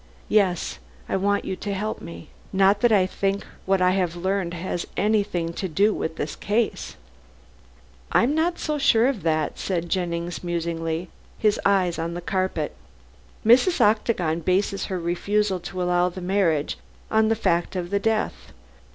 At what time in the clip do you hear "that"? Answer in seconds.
2.81-2.91, 9.21-9.59